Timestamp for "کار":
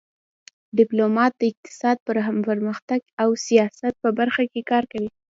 4.71-4.83